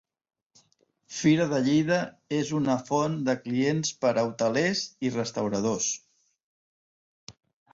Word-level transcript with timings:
Fira 1.17 1.45
de 1.51 1.59
Lleida 1.67 1.99
és 2.37 2.53
una 2.61 2.77
font 2.87 3.17
de 3.27 3.35
clients 3.43 3.93
per 4.07 4.15
a 4.15 4.25
hotelers 4.31 4.83
i 5.09 5.13
restauradors. 5.19 5.91